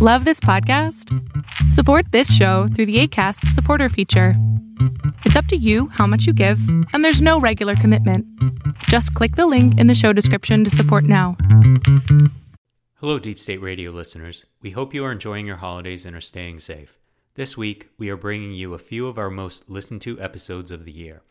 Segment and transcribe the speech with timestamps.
[0.00, 1.12] Love this podcast?
[1.72, 4.34] Support this show through the ACAST supporter feature.
[5.24, 6.60] It's up to you how much you give,
[6.92, 8.24] and there's no regular commitment.
[8.84, 11.36] Just click the link in the show description to support now.
[13.00, 14.46] Hello, Deep State Radio listeners.
[14.62, 16.96] We hope you are enjoying your holidays and are staying safe.
[17.34, 20.84] This week, we are bringing you a few of our most listened to episodes of
[20.84, 21.22] the year.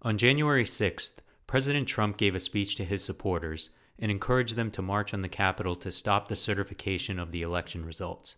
[0.00, 3.68] On January 6th, President Trump gave a speech to his supporters
[3.98, 7.84] and encouraged them to march on the Capitol to stop the certification of the election
[7.84, 8.36] results.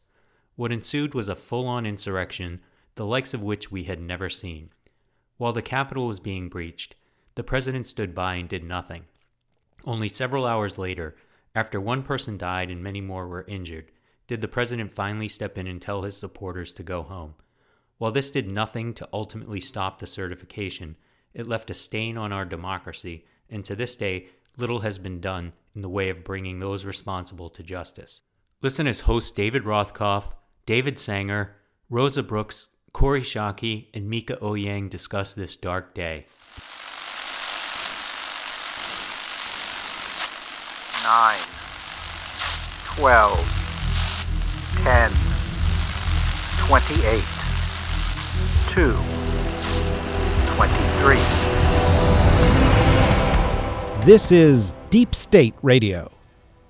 [0.56, 2.60] What ensued was a full on insurrection,
[2.94, 4.70] the likes of which we had never seen.
[5.36, 6.96] While the Capitol was being breached,
[7.34, 9.04] the president stood by and did nothing.
[9.84, 11.16] Only several hours later,
[11.54, 13.90] after one person died and many more were injured,
[14.26, 17.34] did the president finally step in and tell his supporters to go home.
[17.96, 20.96] While this did nothing to ultimately stop the certification,
[21.34, 25.52] it left a stain on our democracy, and to this day, little has been done
[25.74, 28.22] in the way of bringing those responsible to justice.
[28.60, 30.32] Listen as hosts David Rothkopf,
[30.66, 31.54] David Sanger,
[31.88, 36.26] Rosa Brooks, Kori Schake, and Mieke Eoyang discuss this dark day.
[41.04, 41.40] Nine,
[42.84, 43.38] twelve,
[44.82, 45.12] ten,
[46.66, 47.24] twenty-eight,
[48.74, 48.92] two,
[50.54, 51.47] twenty-three.
[54.04, 56.10] This is Deep State Radio,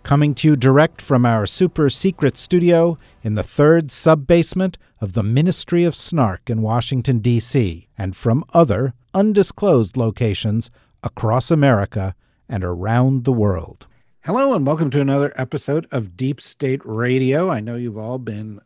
[0.03, 5.13] coming to you direct from our super secret studio in the third sub basement of
[5.13, 10.71] the Ministry of Snark in Washington, D.C., and from other undisclosed locations
[11.05, 12.17] across America
[12.49, 13.87] and around the world.
[14.25, 17.51] Hello, and welcome to another episode of Deep State Radio.
[17.51, 18.61] I know you've all been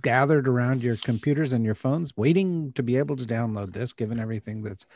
[0.00, 4.18] gathered around your computers and your phones waiting to be able to download this, given
[4.18, 4.86] everything that's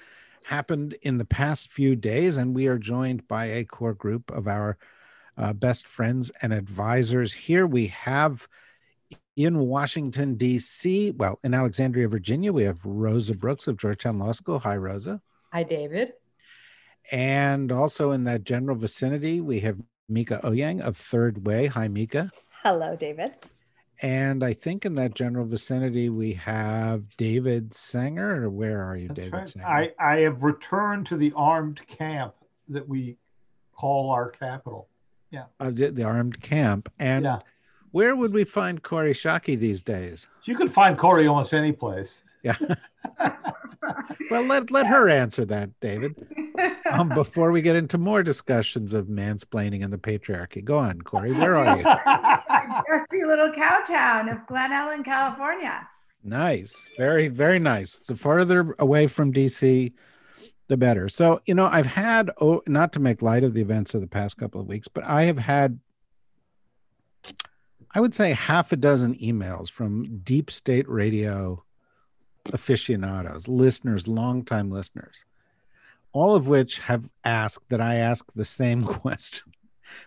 [0.45, 4.47] happened in the past few days, and we are joined by a core group of
[4.47, 4.77] our
[5.37, 7.33] uh, best friends and advisors.
[7.33, 8.47] Here we have
[9.37, 14.61] in Washington, D.C., well, in Alexandria, Virginia, we have Rosa Brooks of Georgetown Law School.
[14.61, 15.21] Hi, Rosa.
[15.53, 16.13] Hi, David.
[17.11, 19.79] And also in that general vicinity, we have
[20.09, 21.67] Mieke Eoyang of Third Way.
[21.67, 22.31] Hi, Mieke.
[22.63, 23.35] Hello, David.
[24.05, 28.51] And I think in that general vicinity, we have David Sanger.
[28.51, 29.49] Where are you, That's David right.
[29.49, 29.67] Sanger?
[29.67, 32.35] I, I have returned to the armed camp
[32.69, 33.17] that we
[33.75, 34.89] call our capital.
[35.31, 35.45] Yeah.
[35.59, 36.93] Uh, the, the armed camp.
[36.99, 37.39] And Yeah.
[37.93, 40.29] where would we find Kori Schake these days?
[40.45, 42.21] You can find Kori almost any place.
[42.45, 42.57] Yeah.
[44.31, 46.15] well, let, let her answer that, David,
[46.91, 50.63] um, before we get into more discussions of mansplaining and the patriarchy.
[50.63, 51.33] Go on, Kori.
[51.33, 51.83] Where are you?
[52.89, 55.89] Dusty little cow town of Glen Ellen, California.
[56.23, 56.89] Nice.
[56.99, 57.99] Very, very nice.
[57.99, 59.93] The farther away from DC,
[60.69, 61.09] the better.
[61.09, 64.07] So, you know, I've had, oh, not to make light of the events of the
[64.07, 65.81] past couple of weeks, but I have had,
[67.95, 71.65] I would say, half a dozen emails from deep state radio
[72.53, 75.25] aficionados, listeners, longtime listeners,
[76.13, 79.53] all of which have asked that I ask the same question,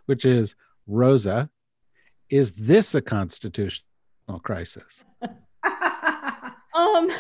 [0.06, 0.56] which is
[0.88, 1.50] Rosa,
[2.30, 3.84] is this a constitutional
[4.42, 5.04] crisis?
[6.78, 7.12] Um,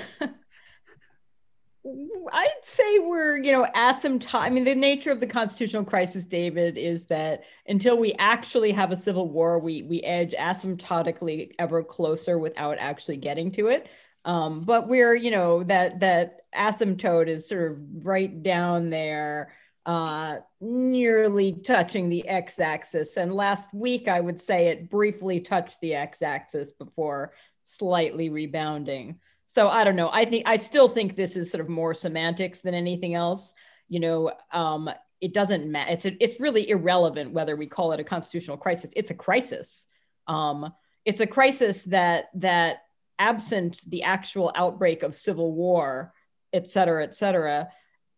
[2.32, 4.42] I'd say we're, you know, asymptotic.
[4.42, 8.92] I mean, the nature of the constitutional crisis, David, is that until we actually have
[8.92, 13.88] a civil war, we we edge asymptotically ever closer without actually getting to it.
[14.28, 19.54] Um, but we're, you know, that that asymptote is sort of right down there,
[19.86, 23.16] uh, nearly touching the x-axis.
[23.16, 27.32] And last week, I would say it briefly touched the x-axis before
[27.64, 29.20] slightly rebounding.
[29.48, 30.10] So I don't know.
[30.12, 33.54] I think I still think this is sort of more semantics than anything else.
[33.88, 34.90] You know, um,
[35.22, 35.94] it doesn't matter.
[35.94, 38.92] It's it's really irrelevant whether we call it a constitutional crisis.
[38.94, 39.88] It's a crisis.
[40.28, 40.74] Um,
[41.06, 42.87] it's a crisis that that
[43.20, 46.14] absent the actual outbreak of civil war,
[46.54, 47.70] et cetera, et cetera,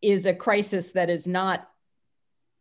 [0.02, 1.68] is a crisis that is not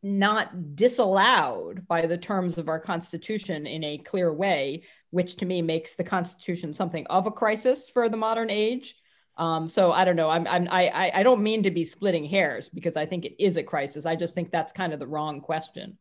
[0.01, 5.61] not disallowed by the terms of our constitution in a clear way which to me
[5.61, 8.95] makes the constitution something of a crisis for the modern age.
[9.37, 10.31] Um, so i don't know.
[10.31, 13.57] I'm, I'm I, I don't mean to be splitting hairs because i think it is
[13.57, 14.07] a crisis.
[14.07, 15.99] I just think that's kind of the wrong question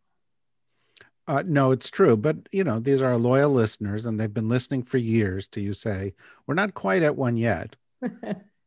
[1.28, 2.16] Uh, no, it's true.
[2.16, 5.62] But, you know, these are our loyal listeners and they've been listening for years to
[5.62, 6.14] you say,
[6.46, 7.76] we're not quite at one yet.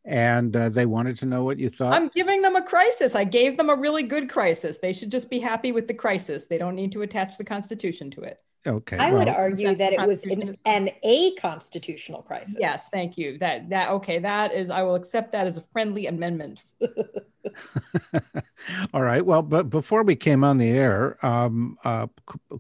[0.05, 1.93] and uh, they wanted to know what you thought.
[1.93, 5.29] i'm giving them a crisis i gave them a really good crisis they should just
[5.29, 8.97] be happy with the crisis they don't need to attach the constitution to it okay.
[8.97, 12.57] I would argue that it was an, an a constitutional crisis.
[12.59, 16.07] yes thank you that that okay that is i will accept that as a friendly
[16.07, 16.63] amendment
[18.95, 19.25] All right.
[19.25, 22.07] Well, but before we came on the air, um, uh,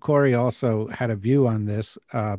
[0.00, 1.98] Kori also had a view on this.
[2.12, 2.38] Uh,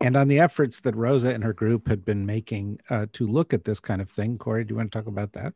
[0.00, 3.54] and on the efforts that Rosa and her group had been making uh, to look
[3.54, 4.36] at this kind of thing.
[4.36, 5.54] Kori, do you want to talk about that?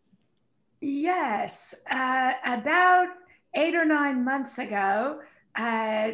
[0.80, 1.74] Yes.
[1.90, 3.08] Uh, about
[3.54, 5.20] eight or nine months ago,
[5.56, 6.12] uh,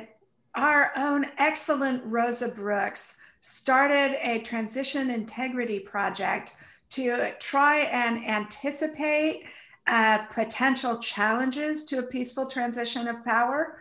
[0.54, 6.54] our own excellent Rosa Brooks started a transition integrity project
[6.90, 9.44] to try and anticipate
[9.86, 13.78] uh, potential challenges to a peaceful transition of power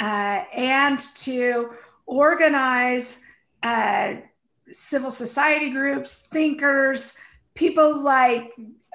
[0.00, 1.70] uh, and to
[2.06, 3.22] organize
[3.62, 4.14] uh,
[4.70, 7.16] civil society groups, thinkers,
[7.54, 8.52] people like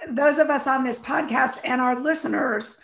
[0.10, 2.80] those of us on this podcast and our listeners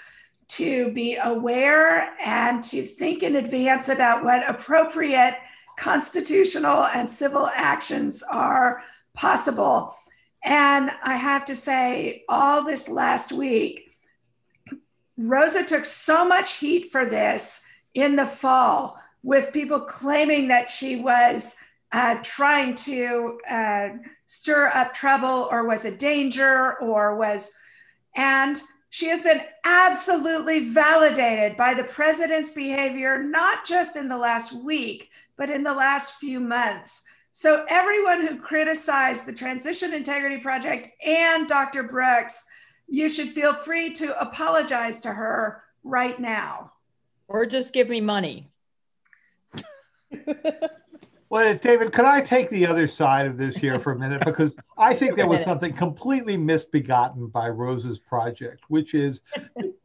[0.49, 5.35] to be aware and to think in advance about what appropriate
[5.77, 8.81] constitutional and civil actions are
[9.13, 9.95] possible.
[10.43, 13.97] And I have to say, all this last week,
[15.17, 17.61] Rosa took so much heat for this
[17.93, 21.55] in the fall with people claiming that she was
[21.91, 23.89] uh, trying to uh,
[24.27, 27.51] stir up trouble or was a danger or was,
[28.15, 34.53] and she has been absolutely validated by the president's behavior, not just in the last
[34.53, 37.03] week, but in the last few months.
[37.31, 41.83] So, everyone who criticized the Transition Integrity Project and Dr.
[41.83, 42.45] Brooks,
[42.87, 46.73] you should feel free to apologize to her right now.
[47.27, 48.51] Or just give me money.
[51.29, 54.25] Well, David, could I take the other side of this here for a minute?
[54.25, 59.21] Because I think there was something completely misbegotten by Rose's project, which is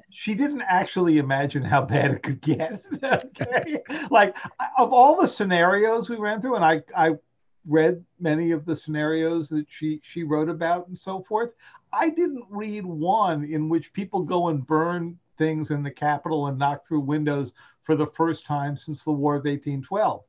[0.08, 2.82] she didn't actually imagine how bad it could get.
[3.04, 3.82] okay?
[4.10, 4.38] Like,
[4.78, 7.16] of all the scenarios we ran through, and I, I
[7.66, 11.50] read many of the scenarios that she, she wrote about and so forth,
[11.92, 16.58] I didn't read one in which people go and burn things in the Capitol and
[16.58, 17.52] knock through windows
[17.82, 20.22] for the first time since the War of 1812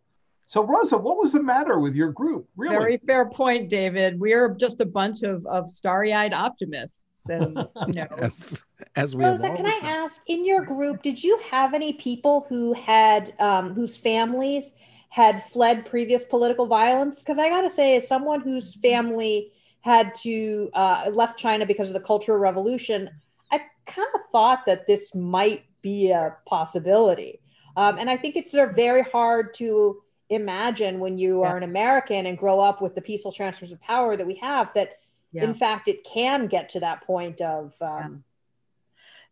[0.47, 2.47] so, Rosa, what was the matter with your group?
[2.55, 2.75] Really?
[2.75, 4.19] Very fair point, David.
[4.19, 7.27] We're just a bunch of, of starry eyed optimists.
[7.27, 7.57] And,
[7.88, 8.07] you know.
[8.19, 8.63] as,
[8.95, 12.73] as we Rosa, can I ask in your group, did you have any people who
[12.73, 14.73] had, um, whose families
[15.15, 17.19] had fled previous political violence?
[17.19, 21.88] Because I got to say, as someone whose family had to uh, left China because
[21.88, 23.09] of the Cultural Revolution,
[23.50, 27.39] I kind of thought that this might be a possibility.
[27.77, 31.47] Um, and I think it's sort of very hard to imagine when you yeah.
[31.47, 34.69] are an American and grow up with the peaceful transfers of power that we have
[34.75, 34.97] that
[35.31, 35.45] yeah.
[35.45, 38.23] in fact it can get to that point of um,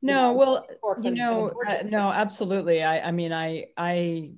[0.02, 0.14] yeah.
[0.14, 0.68] no well
[1.02, 4.30] you know uh, no absolutely I, I mean I I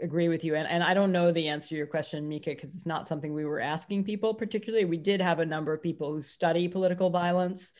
[0.00, 2.74] agree with you and, and I don't know the answer to your question Mieke because
[2.74, 4.84] it's not something we were asking people particularly.
[4.84, 7.72] We did have a number of people who study political violence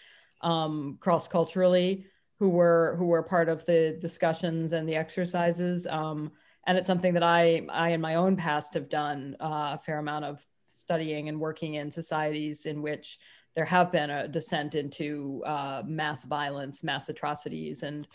[0.42, 2.06] um, cross culturally
[2.38, 6.30] who were who were part of the discussions and the exercises um,
[6.66, 9.98] and it's something that I, I in my own past have done uh, a fair
[9.98, 13.18] amount of studying and working in societies in which
[13.54, 18.06] there have been a descent into uh, mass violence, mass atrocities, and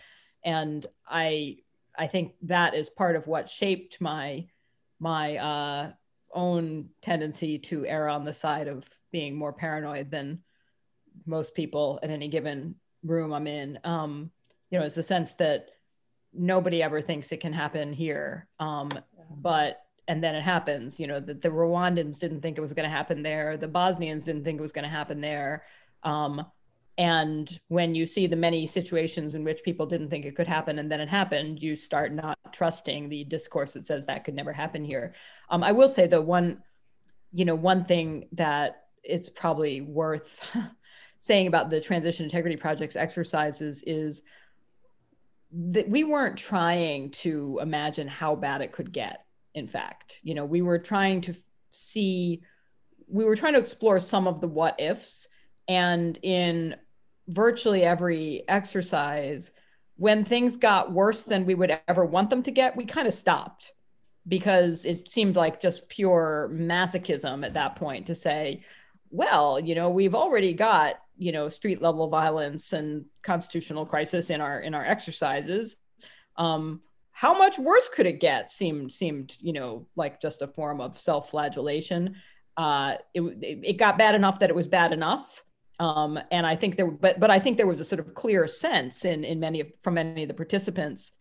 [0.45, 1.57] and I
[1.97, 4.47] I think that is part of what shaped my
[4.99, 5.91] my uh,
[6.33, 10.41] own tendency to err on the side of being more paranoid than
[11.25, 13.79] most people in any given room I'm in.
[13.83, 14.31] Um,
[14.71, 15.69] you know, it's the sense that
[16.33, 18.47] nobody ever thinks it can happen here.
[18.59, 18.91] Um,
[19.35, 20.99] but and then it happens.
[20.99, 23.57] You know, the, the Rwandans didn't think it was going to happen there.
[23.57, 25.63] The Bosnians didn't think it was going to happen there.
[26.03, 26.45] Um,
[26.97, 30.77] and when you see the many situations in which people didn't think it could happen
[30.77, 34.53] and then it happened, you start not trusting the discourse that says that could never
[34.53, 35.15] happen here.
[35.49, 36.61] Um, I will say the one,
[37.31, 40.45] you know, one thing that it's probably worth
[41.19, 44.21] saying about the transition integrity projects exercises is
[45.51, 50.45] that we weren't trying to imagine how bad it could get in fact you know
[50.45, 51.35] we were trying to
[51.71, 52.41] see
[53.07, 55.27] we were trying to explore some of the what ifs
[55.67, 56.75] and in
[57.27, 59.51] virtually every exercise
[59.95, 63.13] when things got worse than we would ever want them to get we kind of
[63.13, 63.71] stopped
[64.27, 68.63] because it seemed like just pure masochism at that point to say
[69.09, 74.41] well you know we've already got you know street level violence and constitutional crisis in
[74.41, 75.77] our in our exercises.
[76.37, 78.49] Um how much worse could it get?
[78.49, 82.15] Seemed seemed you know like just a form of self-flagellation.
[82.57, 85.43] Uh it, it got bad enough that it was bad enough
[85.79, 88.47] um and i think there but but i think there was a sort of clear
[88.47, 91.13] sense in in many of from many of the participants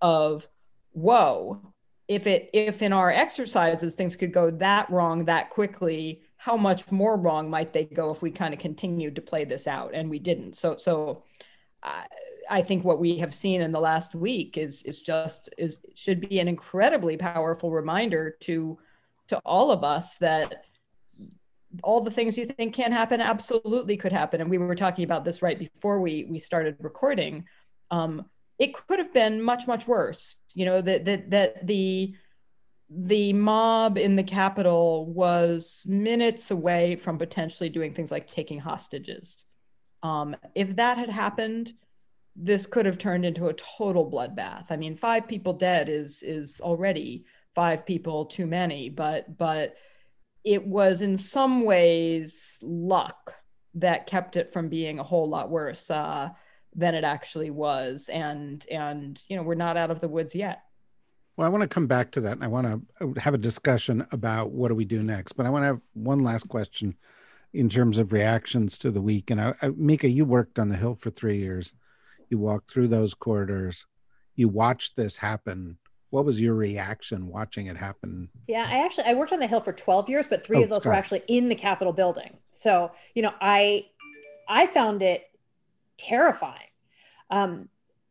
[0.00, 0.46] of
[0.92, 1.60] whoa
[2.08, 6.90] if it if in our exercises things could go that wrong that quickly how much
[6.92, 10.08] more wrong might they go if we kind of continued to play this out and
[10.08, 10.56] we didn't?
[10.56, 11.24] So so
[11.82, 12.02] uh,
[12.48, 16.20] i think what we have seen in the last week is is just is should
[16.20, 18.78] be an incredibly powerful reminder to
[19.28, 20.64] to all of us that
[21.82, 24.40] all the things you think can happen absolutely could happen.
[24.40, 27.44] And we were talking about this right before we we started recording.
[27.90, 28.26] Um,
[28.58, 30.36] it could have been much much worse.
[30.54, 32.14] You know that that that the
[32.88, 39.44] the mob in the Capitol was minutes away from potentially doing things like taking hostages.
[40.02, 41.72] Um, if that had happened,
[42.36, 44.66] this could have turned into a total bloodbath.
[44.70, 49.74] I mean, five people dead is is already five people too many, but but
[50.46, 53.34] it was in some ways luck
[53.74, 56.30] that kept it from being a whole lot worse uh,
[56.74, 58.08] than it actually was.
[58.08, 60.62] And and you know, we're not out of the woods yet.
[61.36, 64.06] Well, I want to come back to that, and I want to have a discussion
[64.12, 65.32] about what do we do next.
[65.32, 66.96] But I want to have one last question
[67.52, 69.30] in terms of reactions to the week.
[69.30, 71.74] And I, I, Mieke, you worked on the Hill for three years.
[72.30, 73.84] You walked through those corridors.
[74.34, 75.78] You watched this happen.
[76.10, 78.28] What was your reaction watching it happen?
[78.46, 80.70] Yeah, I actually I worked on the Hill for 12 years, but three oh, of
[80.70, 80.94] those sorry.
[80.94, 82.36] were actually in the Capitol building.
[82.52, 83.86] So you know, I
[84.48, 85.24] I found it
[85.98, 86.68] terrifying.
[87.30, 87.68] Um,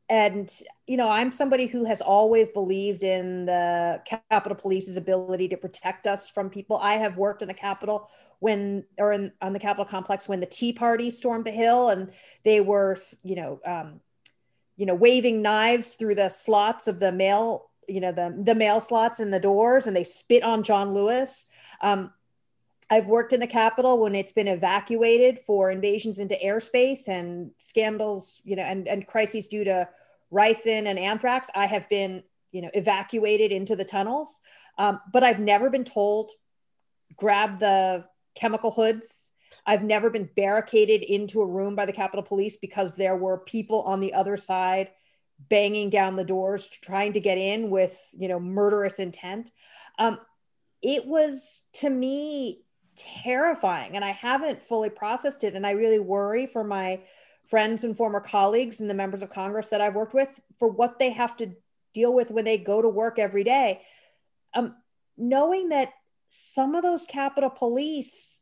[0.10, 5.58] and you know i'm somebody who has always believed in the capitol police's ability to
[5.58, 8.10] protect us from people i have worked in the capitol
[8.40, 12.12] when or in, on the capitol complex when the tea party stormed the hill and
[12.44, 14.00] they were you know um,
[14.78, 18.82] you know waving knives through the slots of the mail you know the, the mail
[18.82, 21.46] slots and the doors and they spit on john lewis
[21.82, 22.12] um,
[22.90, 28.42] I've worked in the Capitol when it's been evacuated for invasions into airspace and scandals,
[28.44, 29.90] you know, and, and crises due to
[30.32, 31.50] ricin and anthrax.
[31.56, 34.40] I have been, you know, evacuated into the tunnels,
[34.78, 36.32] um, but I've never been told
[37.16, 39.32] grab the chemical hoods.
[39.66, 43.82] I've never been barricaded into a room by the Capitol Police because there were people
[43.84, 44.90] on the other side
[45.50, 49.52] banging down the doors trying to get in with, you know, murderous intent.
[50.00, 50.20] Um,
[50.82, 52.64] it was to me
[52.96, 55.56] terrifying and I haven't fully processed it.
[55.56, 57.02] And I really worry for my
[57.46, 61.00] friends and former colleagues and the members of Congress that I've worked with for what
[61.00, 61.52] they have to
[61.94, 63.82] deal with when they go to work every day.
[64.54, 64.76] Um,
[65.18, 65.94] knowing that
[66.30, 68.42] some of those Capitol Police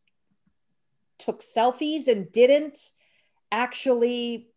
[1.20, 2.80] took selfies and didn't
[3.52, 4.50] actually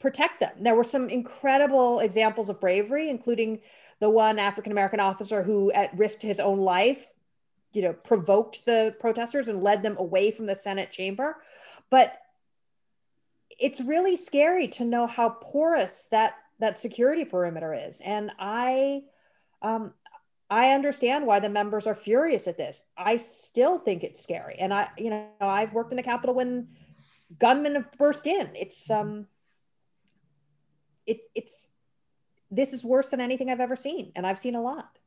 [0.00, 0.52] protect them.
[0.60, 3.60] There were some incredible examples of bravery, including
[4.00, 7.12] the one African American officer who, at risk to his own life,
[7.72, 11.36] you know provoked the protesters and led them away from the senate chamber.
[11.90, 12.18] But
[13.58, 18.00] it's really scary to know how porous that that security perimeter is.
[18.04, 19.02] And i
[19.62, 19.92] um
[20.48, 22.82] i understand why the members are furious at this.
[22.96, 24.56] I still think it's scary.
[24.58, 26.68] And i you know i've worked in the capitol when
[27.38, 28.50] gunmen have burst in.
[28.54, 29.26] It's um
[31.06, 31.68] it it's
[32.50, 34.98] this is worse than anything i've ever seen and i've seen a lot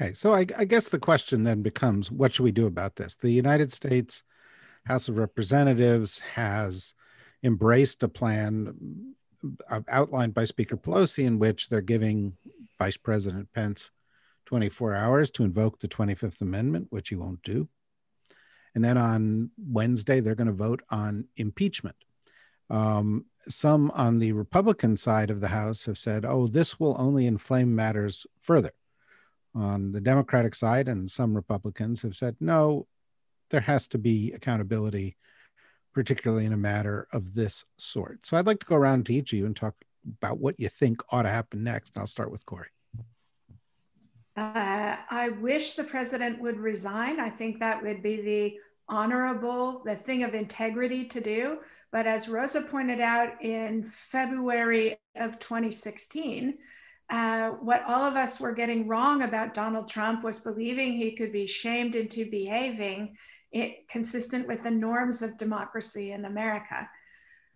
[0.00, 3.16] Okay, so I, I, guess the question then becomes what should we do about this?
[3.16, 4.22] The United States
[4.84, 6.94] House of Representatives has
[7.42, 9.14] embraced a plan
[9.68, 12.36] uh, outlined by Speaker Pelosi in which they're giving
[12.78, 13.90] Vice President Pence
[14.46, 17.68] 24 hours to invoke the 25th Amendment, which he won't do.
[18.76, 21.96] And then on Wednesday, they're going to vote on impeachment.
[22.70, 27.26] Um, some on the Republican side of the House have said, oh, this will only
[27.26, 28.72] inflame matters further
[29.54, 32.86] on the Democratic side, and some Republicans have said, no,
[33.50, 35.16] there has to be accountability,
[35.94, 38.24] particularly in a matter of this sort.
[38.26, 39.74] So I'd like to go around to each of you and talk
[40.22, 41.98] about what you think ought to happen next.
[41.98, 42.68] I'll start with Kori.
[44.36, 47.18] Uh, I wish the president would resign.
[47.18, 51.58] I think that would be the honorable, the thing of integrity to do.
[51.92, 56.58] But as Rosa pointed out in February of 2016,
[57.10, 61.32] uh, what all of us were getting wrong about Donald Trump was believing he could
[61.32, 63.16] be shamed into behaving
[63.50, 66.88] it, consistent with the norms of democracy in America.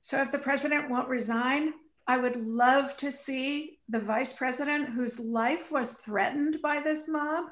[0.00, 1.74] So if the president won't resign,
[2.06, 7.44] I would love to see the vice president whose life was threatened by this mob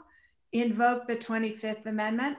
[0.53, 2.39] invoke the 25th Amendment.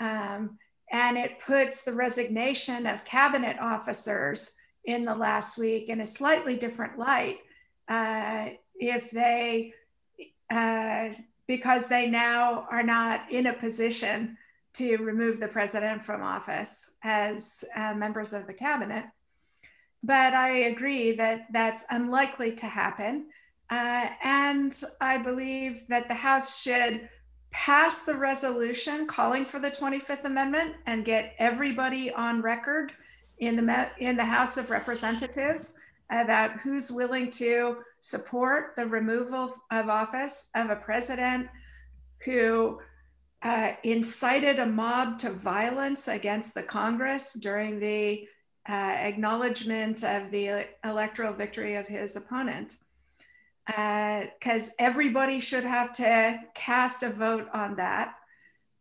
[0.00, 0.58] Um,
[0.92, 4.52] and it puts the resignation of cabinet officers
[4.84, 7.38] in the last week in a slightly different light.
[7.88, 9.72] Uh, if they,
[10.50, 11.08] uh,
[11.46, 14.36] because they now are not in a position
[14.74, 19.04] to remove the president from office as uh, members of the cabinet.
[20.02, 23.26] But I agree that that's unlikely to happen.
[23.70, 27.08] Uh, and I believe that the House should
[27.54, 32.92] pass the resolution calling for the 25th Amendment and get everybody on record
[33.38, 35.78] in the, in the House of Representatives
[36.10, 41.48] about who's willing to support the removal of office of a president
[42.24, 42.80] who
[43.42, 48.28] uh, incited a mob to violence against the Congress during the
[48.68, 52.78] uh, acknowledgement of the electoral victory of his opponent.
[53.66, 58.14] Because uh, everybody should have to cast a vote on that.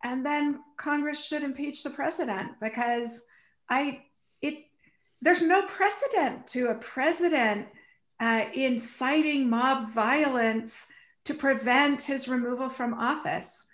[0.04, 3.24] And then Congress should impeach the president because
[3.70, 4.02] I,
[4.42, 4.68] it's,
[5.22, 7.68] there's no precedent to a president
[8.20, 10.88] uh, inciting mob violence
[11.25, 13.66] to prevent his removal from office.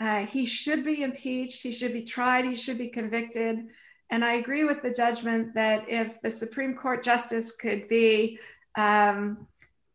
[0.00, 3.68] Uh, he should be impeached, he should be tried, he should be convicted.
[4.10, 8.38] And I agree with the judgment that if the Supreme Court justice could be
[8.76, 9.46] um,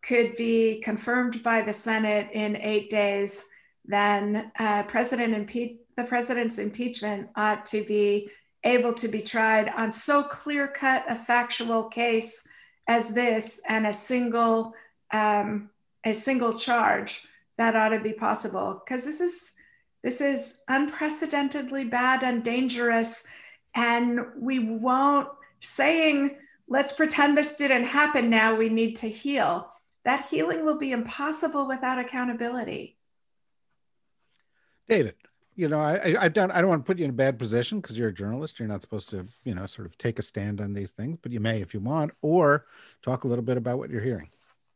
[0.01, 3.46] could be confirmed by the Senate in eight days,
[3.86, 8.29] then uh, President impe- the president's impeachment ought to be
[8.63, 12.48] able to be tried on so clear cut a factual case
[12.88, 14.74] as this and a single
[15.12, 15.70] um,
[16.05, 17.27] a single charge
[17.58, 18.81] that ought to be possible.
[18.84, 19.53] Because this is
[20.03, 23.27] this is unprecedentedly bad and dangerous
[23.75, 25.29] and we won't
[25.60, 29.70] saying let's pretend this didn't happen now we need to heal
[30.05, 32.98] that healing will be impossible without accountability.
[34.88, 35.15] David
[35.55, 37.81] you know i i don't i don't want to put you in a bad position
[37.81, 38.58] because you're a journalist.
[38.58, 41.31] You're not supposed to you know sort of take a stand on these things but
[41.31, 42.65] you may if you want or
[43.01, 44.29] talk a little bit about what you're hearing.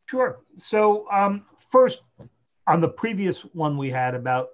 [0.05, 0.39] Sure.
[0.57, 2.01] So um first
[2.67, 4.49] on the previous one we had about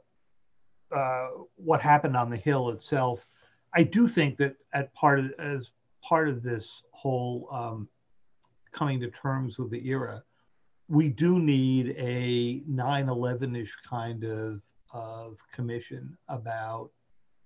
[0.95, 3.25] uh, what happened on the hill itself
[3.73, 5.71] I do think that at part of as
[6.03, 7.87] part of this whole um,
[8.71, 10.23] coming to terms with the era,
[10.91, 14.61] we do need a 9/11ish kind of
[14.93, 16.89] of commission about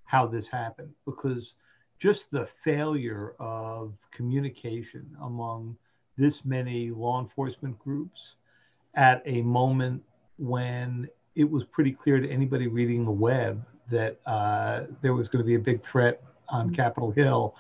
[0.06, 1.54] how this happened because
[2.00, 5.78] just the failure of communication among
[6.18, 8.36] this many law enforcement groups
[8.96, 10.02] at a moment
[10.40, 15.44] when it was pretty clear to anybody reading the web that uh, there was going
[15.44, 16.74] to be a big threat on.
[16.74, 17.56] Capitol Hill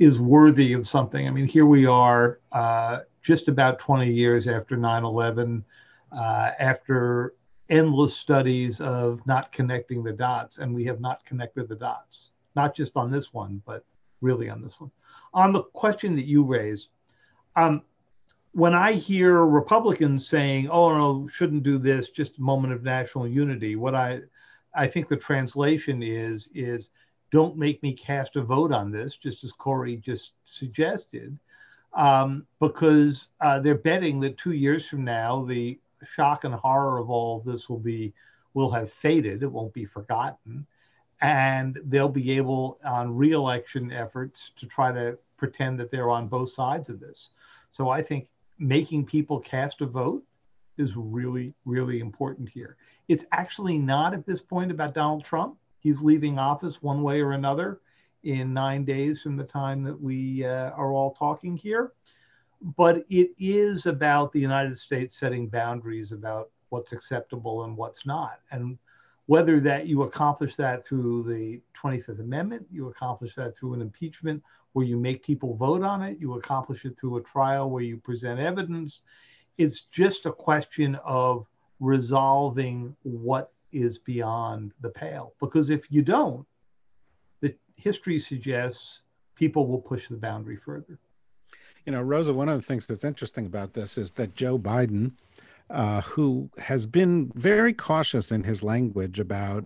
[0.00, 1.28] is worthy of something.
[1.28, 5.64] I mean, here we are uh, just about 20 years after 9 11,
[6.12, 7.34] uh, after
[7.68, 12.74] endless studies of not connecting the dots, and we have not connected the dots, not
[12.74, 13.84] just on this one, but
[14.20, 14.90] really on this one.
[15.32, 16.88] On the question that you raised,
[17.56, 17.82] um,
[18.52, 23.28] when I hear Republicans saying, "Oh no, shouldn't do this," just a moment of national
[23.28, 24.22] unity, what I
[24.74, 26.90] I think the translation is is
[27.30, 31.38] don't make me cast a vote on this, just as Kori just suggested,
[31.94, 37.10] um, because uh, they're betting that two years from now the shock and horror of
[37.10, 38.12] all of this will be
[38.54, 39.42] will have faded.
[39.42, 40.66] It won't be forgotten,
[41.20, 46.50] and they'll be able on re-election efforts to try to pretend that they're on both
[46.50, 47.30] sides of this.
[47.70, 48.26] So I think
[48.58, 50.24] making people cast a vote
[50.78, 52.76] is really really important here.
[53.08, 55.56] It's actually not at this point about Donald Trump.
[55.80, 57.80] He's leaving office one way or another
[58.22, 61.92] in nine days from the time that we uh, are all talking here.
[62.76, 68.40] But it is about the United States setting boundaries about what's acceptable and what's not.
[68.50, 68.78] And
[69.26, 74.42] whether that you accomplish that through the 25th Amendment, you accomplish that through an impeachment
[74.72, 77.96] where you make people vote on it, you accomplish it through a trial where you
[77.96, 79.02] present evidence.
[79.58, 81.46] It's just a question of
[81.80, 85.34] resolving what is beyond the pale.
[85.40, 86.46] Because if you don't,
[87.82, 89.00] history suggests
[89.34, 90.98] people will push the boundary further.
[91.86, 95.12] You know, Rosa, one of the things that's interesting about this is that Joe Biden,
[95.70, 99.64] uh, who has been very cautious in his language about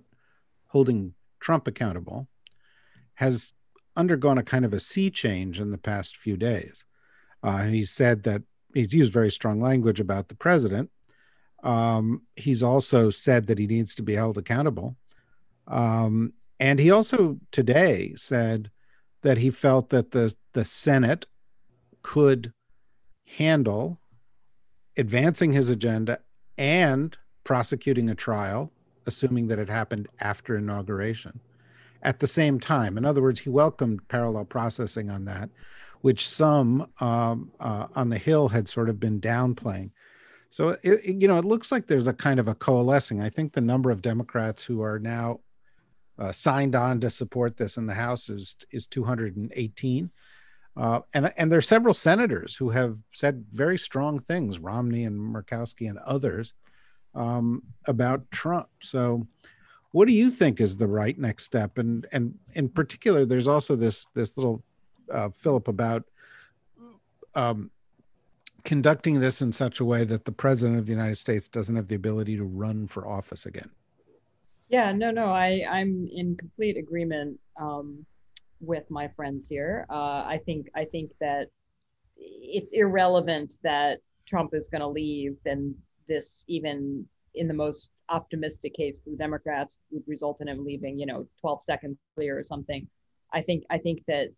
[0.68, 2.28] holding Trump accountable,
[3.14, 3.52] has
[3.96, 6.84] undergone a kind of a sea change in the past few days.
[7.42, 10.90] Uh, he said that he's used very strong language about the president,
[11.64, 14.96] um, he's also said that he needs to be held accountable.
[15.66, 18.70] Um, and he also today said
[19.22, 21.26] that he felt that the, the Senate
[22.02, 22.52] could
[23.26, 23.98] handle
[24.96, 26.20] advancing his agenda
[26.56, 28.70] and prosecuting a trial,
[29.06, 31.40] assuming that it happened after inauguration
[32.02, 32.96] at the same time.
[32.96, 35.50] In other words, he welcomed parallel processing on that,
[36.02, 39.90] which some um, uh, on the Hill had sort of been downplaying.
[40.50, 43.20] So it, you know, it looks like there's a kind of a coalescing.
[43.20, 45.40] I think the number of Democrats who are now
[46.18, 50.10] uh, signed on to support this in the House is is 218.
[50.76, 55.18] Uh, and and there are several senators who have said very strong things, Romney and
[55.18, 56.54] Murkowski and others,
[57.14, 58.68] um, about Trump.
[58.80, 59.26] So,
[59.92, 61.78] what do you think is the right next step?
[61.78, 64.64] And and in particular, there's also this this little
[65.12, 66.04] uh, fillip about
[67.34, 67.70] um,
[68.64, 71.88] conducting this in such a way that the president of the United States doesn't have
[71.88, 73.70] the ability to run for office again?
[74.68, 78.04] Yeah, no, no, I, I'm in complete agreement um,
[78.60, 79.86] with my friends here.
[79.90, 81.48] Uh, I think I think that
[82.16, 85.74] it's irrelevant that Trump is going to leave, and
[86.08, 90.98] this even in the most optimistic case for the Democrats would result in him leaving,
[90.98, 92.86] you know, 12 seconds earlier or something.
[93.32, 94.28] I think I think that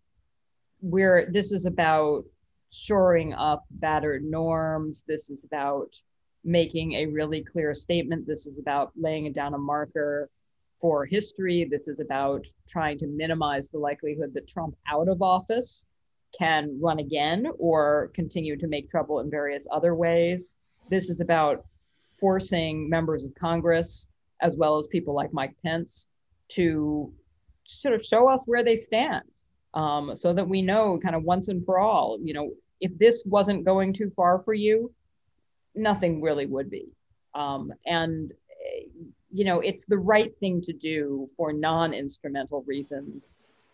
[0.80, 2.24] we're this is about
[2.72, 5.04] shoring up battered norms.
[5.06, 5.94] This is about
[6.46, 8.26] making a really clear statement.
[8.26, 10.30] This is about laying down a marker
[10.80, 11.66] for history.
[11.70, 15.86] This is about trying to minimize the likelihood that Trump out of office
[16.38, 20.44] can run again or continue to make trouble in various other ways.
[20.90, 21.64] This is about
[22.20, 24.06] forcing members of Congress,
[24.40, 26.06] as well as people like Mike Pence,
[26.48, 27.12] to
[27.64, 29.24] sort of show us where they stand
[29.74, 33.24] um, so that we know kind of once and for all, you know, if this
[33.26, 34.92] wasn't going too far for you,
[35.76, 36.88] nothing really would be.
[37.34, 38.32] Um, and,
[39.30, 43.30] you know, it's the right thing to do for non instrumental reasons.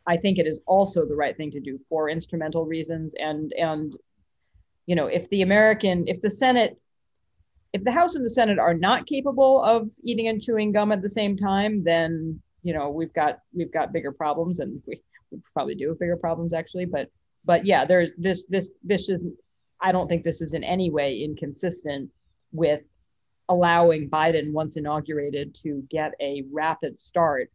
[0.06, 3.14] I think it is also the right thing to do for instrumental reasons.
[3.18, 3.96] And, and,
[4.86, 6.78] you know, if the American, if the Senate
[7.72, 11.02] if the House and the Senate are not capable of eating and chewing gum at
[11.02, 15.38] the same time, then you know we've got we've got bigger problems, and we, we
[15.54, 16.84] probably do have bigger problems actually.
[16.84, 17.08] But
[17.44, 19.24] but yeah, there's this this this is
[19.82, 22.10] I don't think this is in any way inconsistent
[22.52, 22.82] with
[23.48, 27.50] allowing Biden once inaugurated to get a rapid start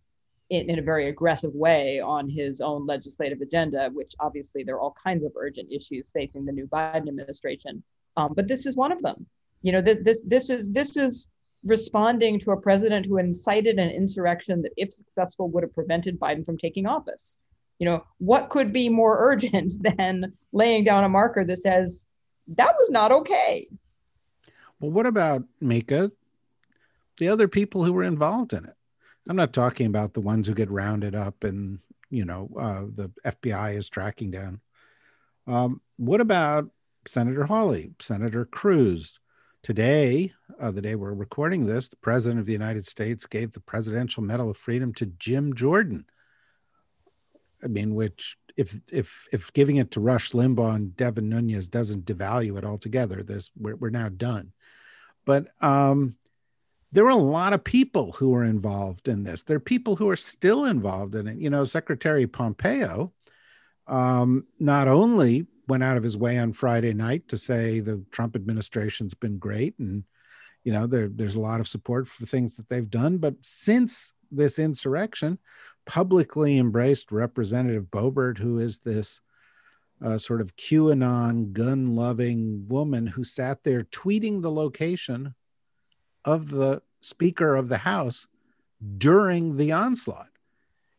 [0.49, 4.81] in, in, a very aggressive way on his own legislative agenda, which obviously there are
[4.81, 7.83] all kinds of urgent issues facing the new Biden administration.
[8.15, 9.25] Um, but this is one of them
[9.61, 11.27] you know this this this is this is
[11.63, 16.45] responding to a president who incited an insurrection that if successful would have prevented biden
[16.45, 17.39] from taking office
[17.79, 22.05] you know what could be more urgent than laying down a marker that says
[22.55, 23.67] that was not okay.
[24.79, 26.11] Well what about Mieke?
[27.17, 28.75] The other people who were involved in it.
[29.27, 31.79] I'm not talking about the ones who get rounded up and
[32.09, 34.61] you know uh, the fbi is tracking down.
[35.45, 36.69] Um, what about
[37.05, 39.19] senator hawley senator cruz?
[39.67, 40.31] Today,
[40.61, 44.23] uh, the day we're recording this, the President of the United States gave the Presidential
[44.23, 46.05] Medal of Freedom to Jim Jordan.
[47.61, 52.05] I mean, which if if if giving it to Rush Limbaugh and Devin Nunes doesn't
[52.05, 54.51] devalue it altogether, this we're, we're now done.
[55.25, 56.15] But um,
[56.91, 59.43] there were a lot of people who were involved in this.
[59.43, 61.37] There are people who are still involved in it.
[61.37, 63.13] You know, Secretary Pompeo
[63.87, 68.35] um, not only went out of his way on Friday night to say the Trump
[68.35, 70.03] administration's been great and
[70.63, 74.13] you know there, there's a lot of support for things that they've done but since
[74.31, 75.37] this insurrection
[75.87, 79.21] publicly embraced representative boebert who is this
[80.03, 85.33] uh, sort of qanon gun loving woman who sat there tweeting the location
[86.23, 88.27] of the speaker of the house
[88.97, 90.29] during the onslaught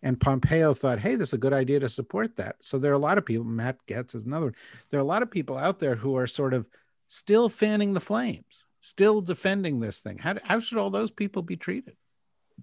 [0.03, 2.57] and Pompeo thought, hey, this is a good idea to support that.
[2.61, 4.55] So there are a lot of people, Matt Gaetz is another,
[4.91, 6.67] there are a lot of people out there who are sort of
[7.09, 10.19] still fanning the flames, still defending this thing.
[10.19, 11.97] How, how should all those people be treated?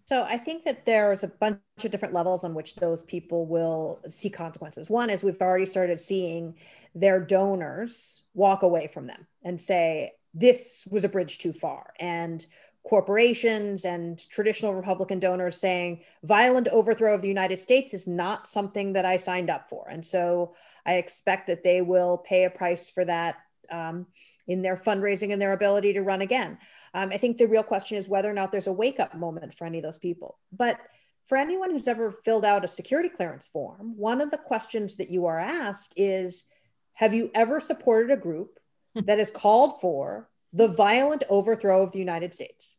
[0.03, 3.99] So I think that there's a bunch of different levels on which those people will
[4.10, 4.89] see consequences.
[4.89, 6.55] One is we've already started seeing
[6.93, 11.93] their donors walk away from them and say, this was a bridge too far.
[11.99, 12.45] And
[12.84, 18.93] corporations and traditional Republican donors saying violent overthrow of the United States is not something
[18.93, 19.88] that I signed up for.
[19.89, 20.55] And so
[20.86, 23.38] I expect that they will pay a price for that
[23.71, 24.05] um,
[24.47, 26.58] in their fundraising and their ability to run again.
[26.93, 29.55] Um, I think the real question is whether or not there's a wake up moment
[29.55, 30.38] for any of those people.
[30.51, 30.79] But
[31.27, 35.10] for anyone who's ever filled out a security clearance form, one of the questions that
[35.10, 36.45] you are asked is
[36.93, 38.60] Have you ever supported a group
[38.95, 42.77] that has called for the violent overthrow of the United States.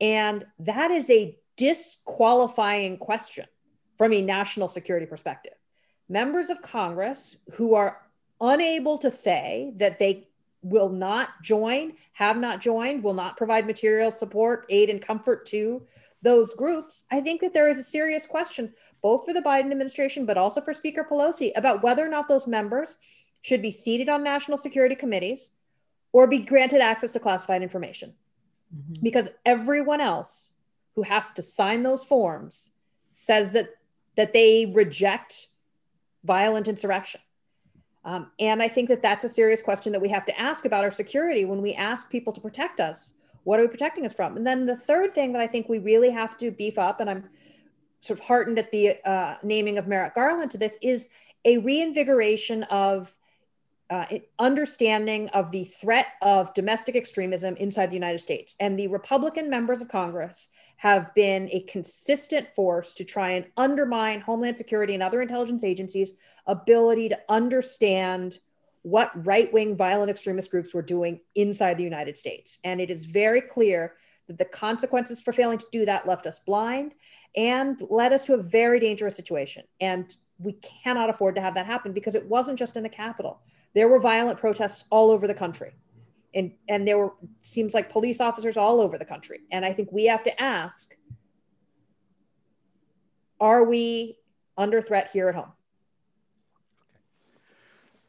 [0.00, 3.44] And that is a disqualifying question
[3.98, 5.52] from a national security perspective.
[6.08, 8.00] Members of Congress who are
[8.40, 10.27] unable to say that they
[10.62, 15.82] will not join, have not joined, will not provide material support, aid, and comfort to
[16.22, 20.26] those groups, I think that there is a serious question, both for the Biden administration,
[20.26, 22.96] but also for Speaker Pelosi, about whether or not those members
[23.42, 25.50] should be seated on national security committees
[26.12, 28.14] or be granted access to classified information.
[28.74, 29.02] Mm-hmm.
[29.02, 30.54] Because everyone else
[30.96, 32.72] who has to sign those forms
[33.10, 33.70] says that
[34.16, 35.48] that they reject
[36.24, 37.20] violent insurrection.
[38.04, 40.84] Um, and I think that that's a serious question that we have to ask about
[40.84, 43.14] our security when we ask people to protect us.
[43.44, 44.36] What are we protecting us from?
[44.36, 47.10] And then the third thing that I think we really have to beef up, and
[47.10, 47.28] I'm
[48.00, 51.08] sort of heartened at the uh, naming of Merrick Garland to this, is
[51.44, 53.14] a reinvigoration of
[53.90, 54.04] uh,
[54.38, 58.54] understanding of the threat of domestic extremism inside the United States.
[58.60, 64.20] And the Republican members of Congress have been a consistent force to try and undermine
[64.20, 66.12] Homeland Security and other intelligence agencies'
[66.46, 68.38] ability to understand
[68.82, 72.60] what right wing violent extremist groups were doing inside the United States.
[72.62, 73.94] And it is very clear
[74.28, 76.94] that the consequences for failing to do that left us blind
[77.36, 79.64] and led us to a very dangerous situation.
[79.80, 80.52] And we
[80.84, 83.40] cannot afford to have that happen because it wasn't just in the Capitol.
[83.74, 85.72] There were violent protests all over the country.
[86.34, 89.40] And, and there were seems like police officers all over the country.
[89.50, 90.94] And I think we have to ask
[93.40, 94.18] are we
[94.56, 95.52] under threat here at home?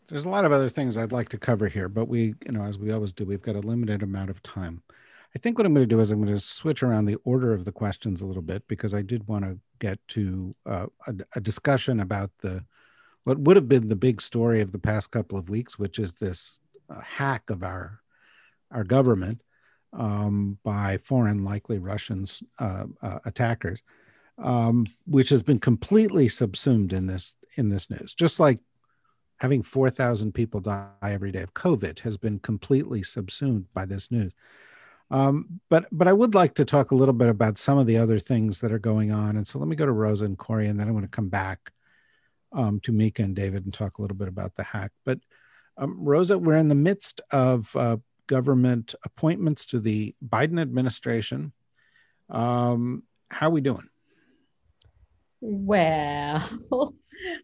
[0.07, 2.63] There's a lot of other things I'd like to cover here, but we, you know,
[2.63, 4.81] as we always do, we've got a limited amount of time.
[5.35, 7.53] I think what I'm going to do is I'm going to switch around the order
[7.53, 11.13] of the questions a little bit because I did want to get to uh, a,
[11.35, 12.65] a, discussion about the
[13.25, 16.15] what would have been the big story of the past couple of weeks, which is
[16.15, 18.01] this uh, hack of our
[18.71, 19.41] our government
[19.93, 22.25] um, by foreign, likely Russian
[22.59, 23.83] uh, uh, attackers,
[24.37, 28.13] um, which has been completely subsumed in this in this news.
[28.13, 28.59] Just like
[29.37, 34.33] having 4,000 people die every day of COVID has been completely subsumed by this news.
[35.11, 37.97] Um, but but I would like to talk a little bit about some of the
[37.97, 39.37] other things that are going on.
[39.37, 41.29] And so let me go to Rosa and Kori, and then I'm going to come
[41.29, 41.71] back
[42.51, 44.91] um, to Mieke and David and talk a little bit about the hack.
[45.05, 45.19] But
[45.77, 47.97] um, Rosa, we're in the midst of uh,
[48.29, 51.51] government appointments to the Biden administration.
[52.29, 53.89] Um, how are we doing?
[55.41, 56.47] Well,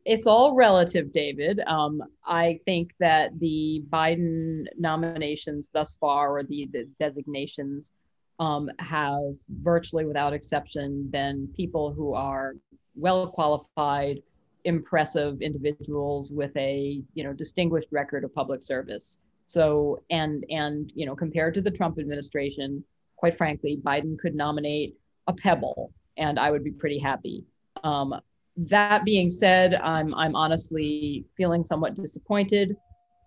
[0.06, 1.60] it's all relative, David.
[1.66, 7.92] Um, I think that the Biden nominations thus far, or the, the designations,
[8.40, 12.56] um, have virtually without exception been people who are
[12.96, 14.22] well qualified,
[14.66, 19.22] impressive individuals with a you know distinguished record of public service.
[19.48, 22.84] So and and you know compared to the Trump administration,
[23.16, 27.44] quite frankly, Biden could nominate a pebble, and I would be pretty happy.
[27.84, 28.16] Um,
[28.58, 32.76] that being said, I'm, I'm honestly feeling somewhat disappointed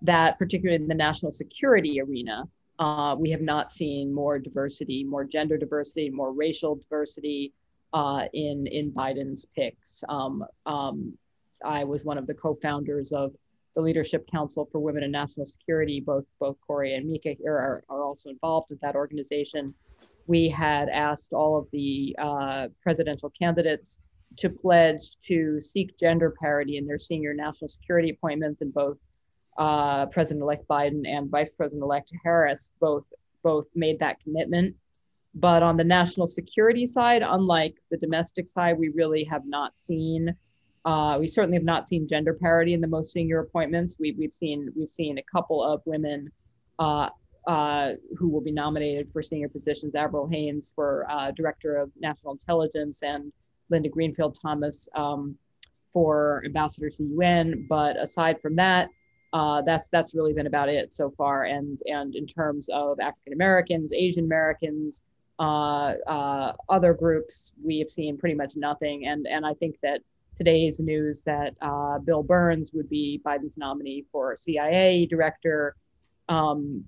[0.02, 2.44] that, particularly in the national security arena,
[2.78, 7.52] uh, we have not seen more diversity, more gender diversity, more racial diversity
[7.92, 10.04] uh, in in Biden's picks.
[10.08, 11.12] Um, um,
[11.64, 13.34] I was one of the co-founders of
[13.78, 16.00] the Leadership Council for Women in National Security.
[16.00, 19.72] Both both Kori and Mieke here are, are also involved with that organization.
[20.26, 24.00] We had asked all of the uh, presidential candidates
[24.38, 28.98] to pledge to seek gender parity in their senior national security appointments, and both
[29.58, 33.04] uh, President-elect Biden and Vice President-elect Harris both
[33.44, 34.74] both made that commitment.
[35.36, 40.34] But on the national security side, unlike the domestic side, we really have not seen.
[40.88, 43.96] Uh, we certainly have not seen gender parity in the most senior appointments.
[44.00, 46.30] We, we've seen we've seen a couple of women
[46.78, 47.10] uh,
[47.46, 49.94] uh, who will be nominated for senior positions.
[49.94, 53.30] Avril Haines for uh, director of national intelligence and
[53.68, 55.36] Linda Greenfield Thomas um,
[55.92, 57.66] for ambassador to the UN.
[57.68, 58.88] But aside from that,
[59.34, 61.44] uh, that's that's really been about it so far.
[61.44, 65.02] And and in terms of African Americans, Asian Americans,
[65.38, 69.06] other groups, we have seen pretty much nothing.
[69.06, 70.00] And and I think that
[70.38, 75.74] today's news that uh, Bill Burns would be Biden's nominee for CIA director.
[76.28, 76.84] Um,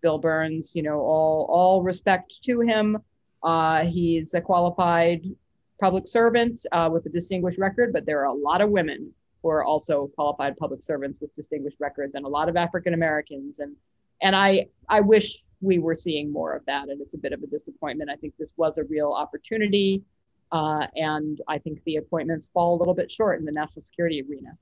[0.00, 2.98] Bill Burns, you know, all all respect to him.
[3.42, 5.22] Uh, he's a qualified
[5.78, 9.50] public servant uh, with a distinguished record, but there are a lot of women who
[9.50, 13.58] are also qualified public servants with distinguished records, and a lot of African Americans.
[13.58, 13.76] And
[14.22, 17.42] and I I wish we were seeing more of that, and it's a bit of
[17.42, 18.10] a disappointment.
[18.10, 20.02] I think this was a real opportunity,
[20.52, 24.22] uh, and I think the appointments fall a little bit short in the national security
[24.22, 24.56] arena.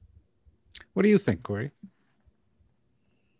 [0.94, 1.70] What do you think, Kori?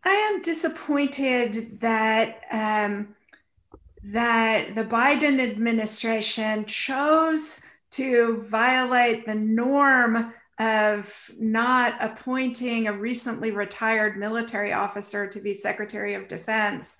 [0.03, 2.41] I am disappointed that.
[2.51, 3.15] Um,
[4.07, 14.17] that the Biden administration chose to violate the norm of not appointing a recently retired
[14.17, 16.97] military officer to be Secretary of Defense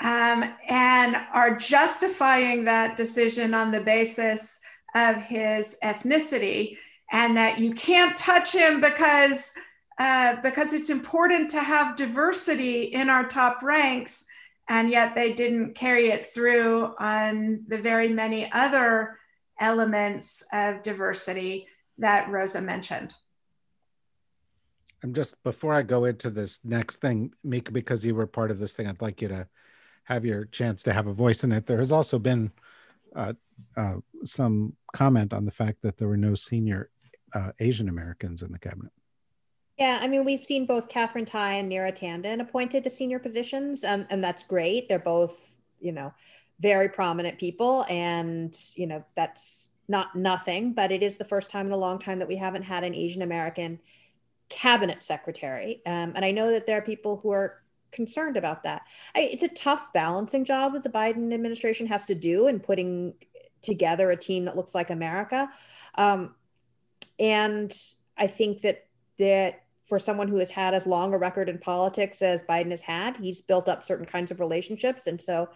[0.00, 4.58] um, and are justifying that decision on the basis
[4.94, 6.76] of his ethnicity
[7.10, 9.52] and that you can't touch him because
[9.98, 14.24] uh, because it's important to have diversity in our top ranks
[14.68, 19.16] and yet they didn't carry it through on the very many other
[19.60, 21.66] elements of diversity
[21.98, 23.14] that Rosa mentioned.
[25.02, 28.58] I'm just before I go into this next thing, Mieke, because you were part of
[28.58, 29.48] this thing, I'd like you to
[30.04, 31.66] have your chance to have a voice in it.
[31.66, 32.52] There has also been
[33.14, 33.32] uh,
[33.76, 33.94] uh,
[34.24, 36.90] some comment on the fact that there were no senior
[37.34, 38.92] uh, Asian Americans in the cabinet.
[39.78, 43.84] Yeah, I mean, we've seen both Katherine Tai and Neera Tanden appointed to senior positions,
[43.84, 44.88] and, and that's great.
[44.88, 45.40] They're both,
[45.80, 46.12] you know,
[46.60, 51.66] very prominent people, and you know that's not nothing, but it is the first time
[51.66, 53.80] in a long time that we haven't had an Asian American
[54.48, 55.82] cabinet secretary.
[55.86, 57.61] Um, and I know that there are people who are
[57.92, 58.82] concerned about that.
[59.14, 63.14] I, it's a tough balancing job that the Biden administration has to do in putting
[63.60, 65.48] together a team that looks like America.
[65.94, 66.34] Um,
[67.18, 67.72] and
[68.18, 68.86] I think that
[69.18, 72.80] that for someone who has had as long a record in politics as Biden has
[72.80, 75.48] had, he's built up certain kinds of relationships, and so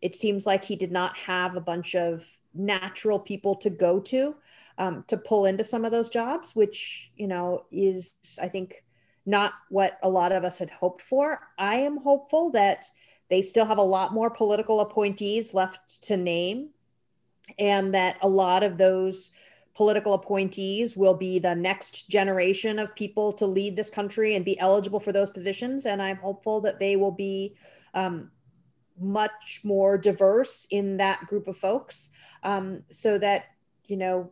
[0.00, 2.24] it seems like he did not have a bunch of
[2.54, 4.34] natural people to go to
[4.78, 8.82] um, to pull into some of those jobs, which you know is I think
[9.24, 11.40] not what a lot of us had hoped for.
[11.58, 12.84] I am hopeful that
[13.30, 16.70] they still have a lot more political appointees left to name,
[17.58, 19.30] and that a lot of those
[19.74, 24.58] political appointees will be the next generation of people to lead this country and be
[24.58, 25.86] eligible for those positions.
[25.86, 27.56] And I'm hopeful that they will be
[27.94, 28.30] um,
[29.00, 32.10] much more diverse in that group of folks
[32.42, 33.46] um, so that,
[33.86, 34.30] you know,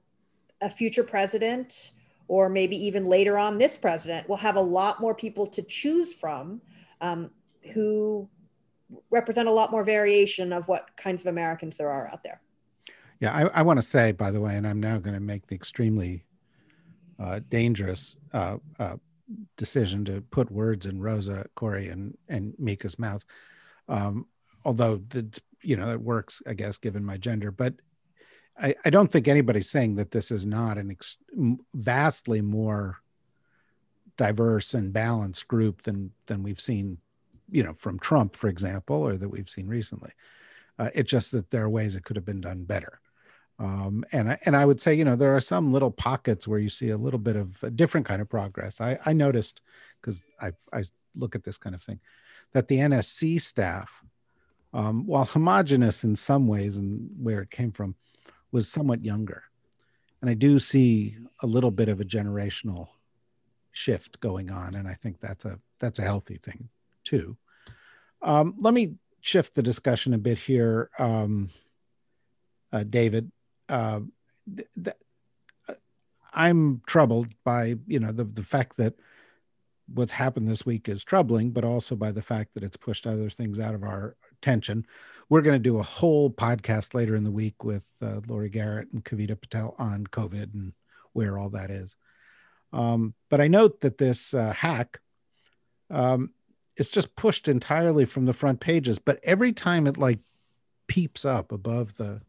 [0.61, 1.93] a future president
[2.31, 6.15] or maybe even later on this president will have a lot more people to choose
[6.15, 6.61] from
[7.01, 7.29] um,
[7.75, 8.29] who
[9.11, 12.41] represent a lot more variation of what kinds of Americans there are out there.
[13.19, 15.49] Yeah, I, I want to say, by the way, and I'm now going to make
[15.49, 16.25] the extremely
[17.19, 18.97] uh, dangerous uh, uh,
[19.57, 23.25] decision to put words in Rosa, Kori, and and Mieke's mouth.
[23.89, 24.27] Um,
[24.65, 25.03] although
[25.63, 27.51] you know it works, I guess, given my gender.
[27.51, 27.75] But
[28.61, 31.19] I, I don't think anybody's saying that this is not an ex-
[31.75, 32.99] vastly more
[34.17, 36.99] diverse and balanced group than than we've seen,
[37.51, 40.11] you know, from Trump, for example, or that we've seen recently.
[40.79, 43.01] Uh, it's just that there are ways it could have been done better.
[43.59, 46.59] Um, and I, and I would say, you know, there are some little pockets where
[46.59, 48.81] you see a little bit of a different kind of progress.
[48.81, 49.61] I, I noticed
[50.01, 50.83] because I, I
[51.15, 52.01] look at this kind of thing
[52.53, 54.03] that the NSC staff,
[54.73, 57.97] um, while homogenous in some ways and where it came from,
[58.53, 59.45] was somewhat younger.
[60.21, 62.89] And I do see a little bit of a generational
[63.73, 66.69] shift going on, and I think that's a that's a healthy thing
[67.05, 67.37] too.
[68.23, 71.49] Um, let me shift the discussion a bit here, um,
[72.73, 73.33] uh, David
[73.71, 74.01] uh,
[74.55, 74.97] th-
[76.33, 78.95] I'm troubled by you know the the fact that
[79.93, 83.31] what's happened this week is troubling, but also by the fact that it's pushed other
[83.31, 84.87] things out of our attention.
[85.31, 88.89] We're going to do a whole podcast later in the week with uh, Laurie Garrett
[88.93, 90.75] and Kavita Patel on COVID and
[91.15, 91.97] where all that is.
[92.73, 95.01] Um, but I note that this uh, hack
[95.89, 96.35] um,
[96.77, 98.99] is just pushed entirely from the front pages.
[98.99, 100.19] But every time it like
[100.89, 102.21] peeps up above the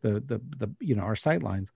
[0.00, 1.70] the the the you know our sight lines.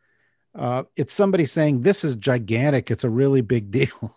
[0.55, 2.91] Uh, it's somebody saying this is gigantic.
[2.91, 4.17] It's a really big deal.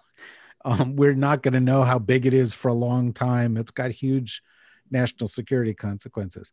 [0.63, 3.57] um, we're not going to know how big it is for a long time.
[3.57, 4.41] It's got huge
[4.91, 6.51] national security consequences.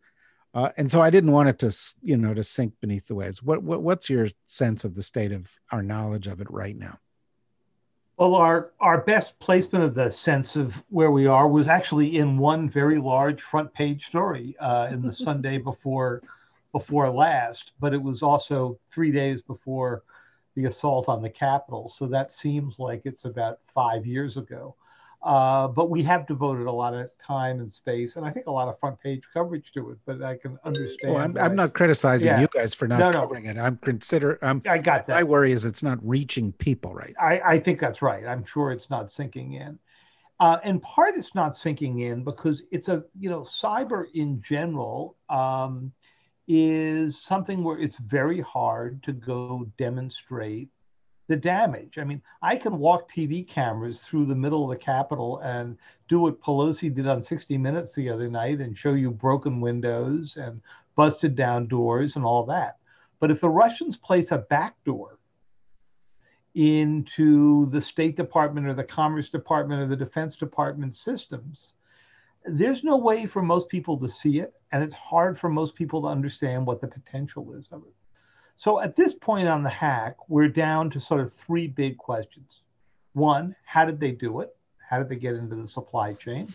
[0.54, 3.42] Uh, and so I didn't want it to, you know, to sink beneath the waves.
[3.42, 6.98] What, what, what's your sense of the state of our knowledge of it right now?
[8.18, 12.36] Well, our our best placement of the sense of where we are was actually in
[12.36, 16.22] one very large front page story uh, in the Sunday before
[16.72, 20.02] before last, but it was also three days before
[20.54, 21.88] the assault on the Capitol.
[21.88, 24.76] So that seems like it's about five years ago.
[25.22, 28.50] Uh, but we have devoted a lot of time and space, and I think a
[28.50, 29.98] lot of front page coverage to it.
[30.04, 31.14] But I can understand.
[31.14, 32.40] Well, I'm, I'm not criticizing yeah.
[32.40, 33.50] you guys for not no, covering no.
[33.50, 33.58] it.
[33.58, 34.38] I'm consider.
[34.42, 35.14] I'm, I got that.
[35.14, 37.14] My worry is it's not reaching people right.
[37.20, 38.26] I, I think that's right.
[38.26, 39.78] I'm sure it's not sinking in.
[40.40, 45.16] Uh, and part it's not sinking in because it's a you know cyber in general
[45.30, 45.92] um,
[46.48, 50.68] is something where it's very hard to go demonstrate
[51.32, 51.96] the damage.
[51.96, 56.20] I mean, I can walk TV cameras through the middle of the Capitol and do
[56.20, 60.60] what Pelosi did on 60 Minutes the other night and show you broken windows and
[60.94, 62.76] busted down doors and all that.
[63.18, 65.18] But if the Russians place a backdoor
[66.54, 71.72] into the State Department or the Commerce Department or the Defense Department systems,
[72.44, 76.02] there's no way for most people to see it, and it's hard for most people
[76.02, 77.94] to understand what the potential is of it.
[78.56, 82.62] So at this point on the hack, we're down to sort of three big questions.
[83.12, 84.54] One, how did they do it?
[84.88, 86.52] How did they get into the supply chain?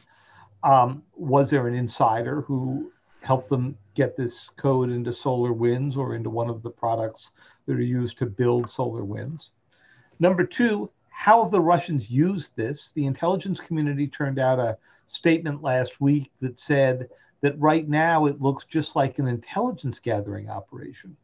[0.63, 2.91] Um, was there an insider who
[3.21, 7.31] helped them get this code into Solar Winds or into one of the products
[7.65, 9.49] that are used to build Solar Winds?
[10.19, 12.91] Number two, how have the Russians used this?
[12.91, 14.77] The intelligence community turned out a
[15.07, 17.09] statement last week that said
[17.41, 21.17] that right now it looks just like an intelligence gathering operation.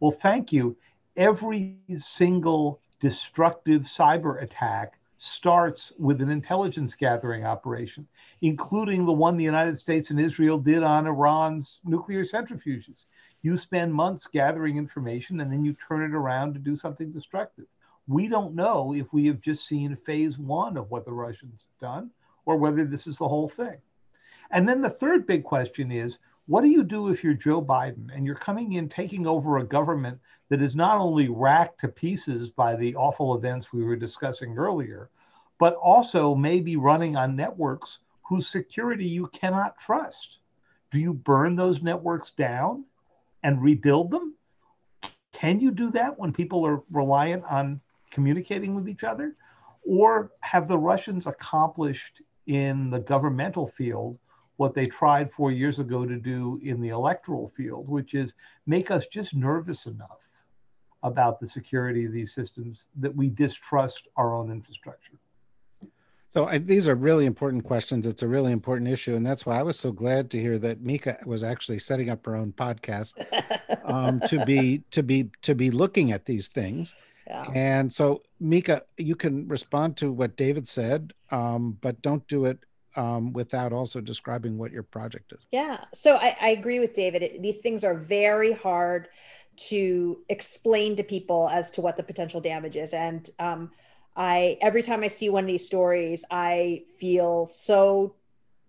[0.00, 0.76] Well, thank you.
[1.16, 8.08] Every single destructive cyber attack starts with an intelligence gathering operation,
[8.40, 13.04] including the one the United States and Israel did on Iran's nuclear centrifuges.
[13.42, 17.66] You spend months gathering information and then you turn it around to do something destructive.
[18.06, 21.90] We don't know if we have just seen phase one of what the Russians have
[21.90, 22.10] done
[22.46, 23.76] or whether this is the whole thing.
[24.50, 28.08] And then the third big question is what do you do if you're Joe Biden
[28.14, 30.18] and you're coming in taking over a government
[30.48, 35.10] that is not only racked to pieces by the awful events we were discussing earlier,
[35.58, 40.38] but also may be running on networks whose security you cannot trust?
[40.90, 42.84] Do you burn those networks down
[43.42, 44.34] and rebuild them?
[45.32, 47.80] Can you do that when people are reliant on
[48.10, 49.36] communicating with each other?
[49.82, 54.18] Or have the Russians accomplished in the governmental field
[54.60, 58.34] what they tried four years ago to do in the electoral field, which is
[58.66, 60.18] make us just nervous enough
[61.02, 65.14] about the security of these systems that we distrust our own infrastructure.
[66.28, 68.06] So I, these are really important questions.
[68.06, 70.82] It's a really important issue, and that's why I was so glad to hear that
[70.82, 73.14] Mieke was actually setting up her own podcast
[73.86, 76.94] um, to be to be to be looking at these things.
[77.26, 77.46] Yeah.
[77.54, 82.58] And so, Mieke, you can respond to what David said, um, but don't do it
[82.96, 85.46] um, without also describing what your project is.
[85.52, 85.84] Yeah.
[85.94, 87.22] So I, I agree with David.
[87.22, 89.08] It, these things are very hard
[89.56, 92.94] to explain to people as to what the potential damage is.
[92.94, 93.70] And um,
[94.16, 98.14] I, every time I see one of these stories, I feel so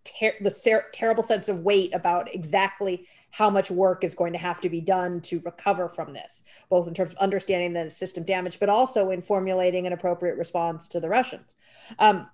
[0.03, 4.39] ter- the ser- terrible sense of weight about exactly how much work is going to
[4.39, 8.25] have to be done to recover from this, both in terms of understanding the system
[8.25, 11.55] damage, but also in formulating an appropriate response to the Russians.
[11.97, 12.27] Um,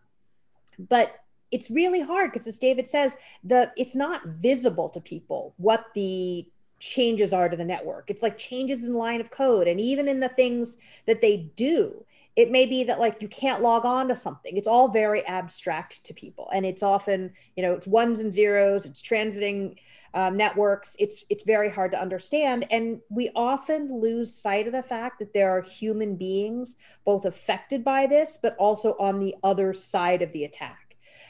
[0.79, 1.11] but
[1.51, 6.45] it's really hard because as david says the it's not visible to people what the
[6.79, 8.09] changes are to the network.
[8.09, 12.03] It's like changes in line of code and even in the things that they do
[12.35, 14.55] it may be that like you can't log on to something.
[14.57, 18.85] It's all very abstract to people and it's often you know it's ones and zeros
[18.85, 19.75] it's transiting
[20.13, 20.95] um, networks.
[20.99, 25.33] It's it's very hard to understand and we often lose sight of the fact that
[25.33, 26.75] there are human beings
[27.05, 30.86] both affected by this but also on the other side of the attack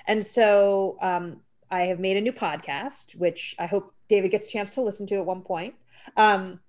[0.07, 4.49] and so um, I have made a new podcast, which I hope David gets a
[4.49, 5.75] chance to listen to at one point,
[6.15, 6.59] um,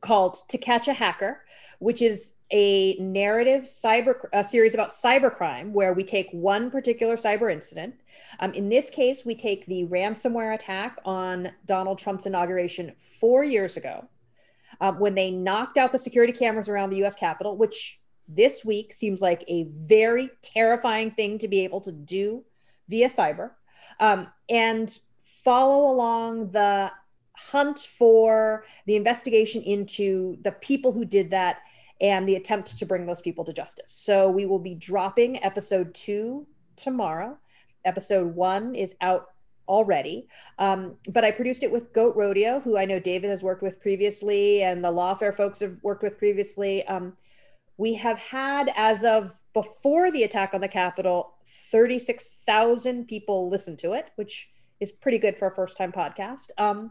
[0.00, 1.44] called To Catch a Hacker,
[1.78, 7.52] which is a narrative cyber a series about cybercrime where we take one particular cyber
[7.52, 7.94] incident.
[8.40, 13.76] Um, in this case, we take the ransomware attack on Donald Trump's inauguration four years
[13.76, 14.06] ago,
[14.80, 17.14] um, when they knocked out the security cameras around the U.S.
[17.14, 22.44] Capitol, which this week seems like a very terrifying thing to be able to do
[22.88, 23.50] via cyber
[24.00, 26.90] um, and follow along the
[27.36, 31.58] hunt for the investigation into the people who did that
[32.00, 33.92] and the attempt to bring those people to justice.
[33.92, 37.38] So we will be dropping episode two tomorrow.
[37.84, 39.28] Episode one is out
[39.68, 40.28] already.
[40.58, 43.80] Um, but I produced it with Goat Rodeo, who I know David has worked with
[43.80, 46.86] previously, and the Lawfare folks have worked with previously.
[46.86, 47.16] Um,
[47.76, 51.34] we have had, as of before the attack on the Capitol,
[51.70, 54.50] 36,000 people listened to it, which
[54.80, 56.50] is pretty good for a first time podcast.
[56.58, 56.90] Um,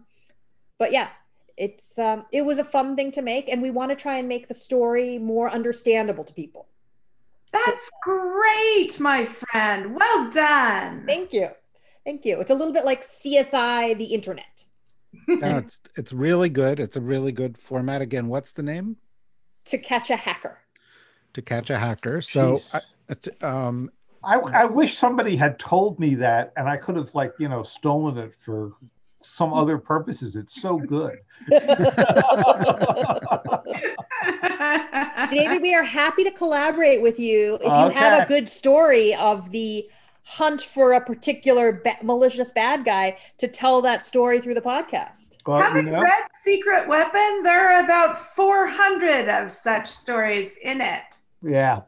[0.79, 1.09] but yeah,
[1.57, 4.27] it's um, it was a fun thing to make, and we want to try and
[4.27, 6.67] make the story more understandable to people.
[7.51, 9.95] That's great, my friend.
[9.95, 11.03] Well done.
[11.05, 11.49] Thank you.
[12.03, 12.39] Thank you.
[12.39, 14.65] It's a little bit like CSI the internet.
[15.27, 16.79] no, it's it's really good.
[16.79, 18.01] It's a really good format.
[18.01, 18.97] Again, what's the name?
[19.65, 20.62] To catch a hacker
[21.33, 22.21] to catch a hacker.
[22.21, 22.61] So,
[23.41, 23.91] um,
[24.23, 27.63] I, I wish somebody had told me that, and I could have like you know
[27.63, 28.73] stolen it for
[29.21, 30.35] some other purposes.
[30.35, 31.17] It's so good.
[35.29, 37.97] David, we are happy to collaborate with you if you okay.
[37.97, 39.89] have a good story of the
[40.25, 45.37] hunt for a particular ba- malicious bad guy to tell that story through the podcast.
[45.45, 50.79] Well, Having you know, read Secret Weapon, there are about 400 of such stories in
[50.79, 51.17] it.
[51.43, 51.81] Yeah.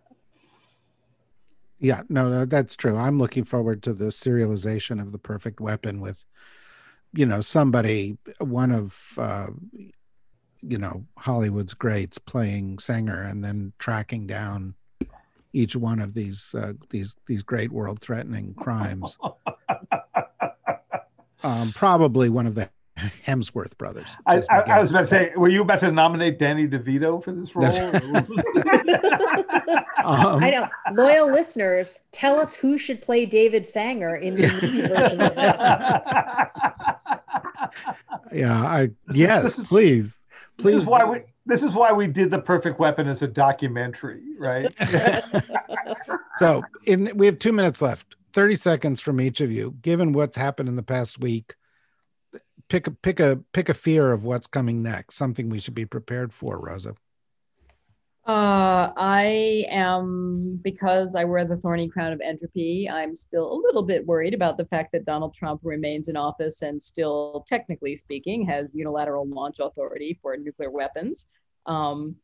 [1.79, 2.97] Yeah, no, no, that's true.
[2.97, 6.25] I'm looking forward to the serialization of the perfect weapon with,
[7.13, 9.47] you know, somebody, one of, uh,
[10.61, 14.75] you know, Hollywood's greats playing Sanger and then tracking down
[15.53, 19.17] each one of these uh, these these great world threatening crimes.
[21.43, 22.69] um, probably one of the
[23.25, 24.07] Hemsworth brothers.
[24.25, 27.33] I, I, I, was about to say, were you about to nominate Danny DeVito for
[27.33, 27.65] this role?
[30.03, 30.67] um, I know.
[30.93, 35.61] Loyal listeners, tell us who should play David Sanger in the movie version of this.
[38.33, 40.21] Yeah, I yes, please,
[40.57, 40.73] please.
[40.73, 41.19] This is why we.
[41.45, 44.73] This is why we did the Perfect Weapon as a documentary, right?
[46.39, 50.37] so in we have two minutes left 30 seconds from each of you given what's
[50.37, 51.55] happened in the past week
[52.69, 55.85] pick a pick a pick a fear of what's coming next something we should be
[55.85, 56.95] prepared for rosa
[58.27, 62.89] uh, I am because I wear the thorny crown of entropy.
[62.89, 66.63] I'm still a little bit worried about the fact that Donald Trump remains in office
[66.63, 71.27] and still, technically speaking, has unilateral launch authority for nuclear weapons.
[71.67, 72.15] Um,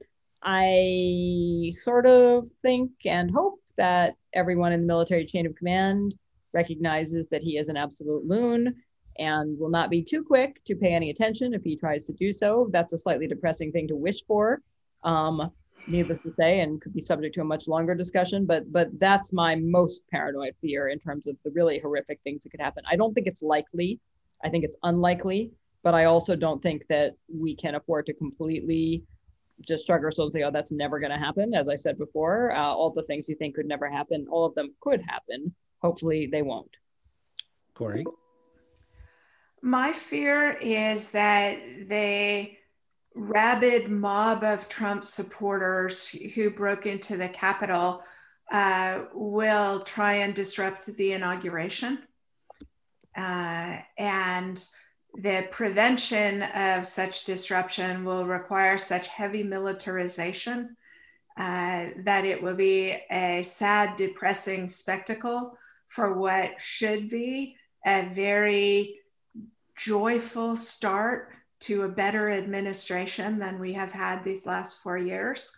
[0.42, 6.16] I sort of think and hope that everyone in the military chain of command
[6.52, 8.76] recognizes that he is an absolute loon
[9.22, 12.34] and will not be too quick to pay any attention if he tries to do
[12.34, 12.70] so.
[12.72, 14.62] That's a slightly depressing thing to wish for.
[15.04, 15.52] Um,
[15.88, 18.46] needless to say, and could be subject to a much longer discussion.
[18.46, 22.50] But but that's my most paranoid fear in terms of the really horrific things that
[22.50, 22.84] could happen.
[22.90, 24.00] I don't think it's likely.
[24.44, 25.52] I think it's unlikely,
[25.84, 29.04] but I also don't think that we can afford to completely
[29.62, 32.52] just shrug ourselves and say, "Oh, that's never going to happen." As I said before,
[32.54, 35.54] uh, all the things you think could never happen, all of them could happen.
[35.80, 36.76] Hopefully, they won't.
[37.76, 38.04] Kori.
[39.62, 42.52] My fear is that the
[43.14, 48.02] rabid mob of Trump supporters who broke into the Capitol
[48.52, 52.00] uh, will try and disrupt the inauguration.
[53.16, 54.66] Uh, and
[55.16, 60.76] the prevention of such disruption will require such heavy militarization
[61.38, 65.58] uh, that it will be a sad, depressing spectacle
[65.88, 67.56] for what should be
[67.86, 69.01] a very
[69.82, 75.58] joyful start to a better administration than we have had these last four years.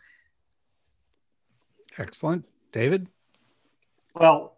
[1.98, 2.46] Excellent.
[2.72, 3.08] David?
[4.16, 4.58] Well,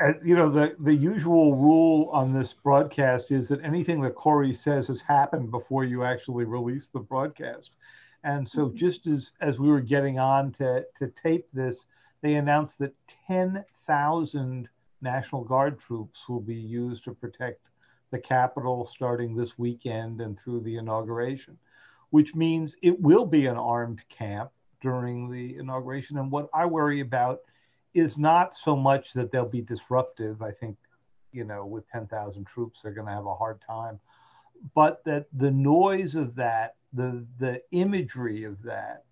[0.00, 4.52] as you know, the, the usual rule on this broadcast is that anything that Kori
[4.52, 7.70] says has happened before you actually release the broadcast.
[8.24, 8.76] And so mm-hmm.
[8.76, 11.86] just as, as we were getting on to, to tape this,
[12.20, 12.94] they announced that
[13.28, 14.68] 10,000
[15.02, 17.60] National Guard troops will be used to protect
[18.14, 21.58] the Capitol starting this weekend and through the inauguration,
[22.10, 26.18] which means it will be an armed camp during the inauguration.
[26.18, 27.40] And what I worry about
[27.92, 30.42] is not so much that they'll be disruptive.
[30.42, 30.76] I think,
[31.32, 33.98] you know, with 10,000 troops, they're going to have a hard time,
[34.76, 39.06] but that the noise of that, the, the imagery of that,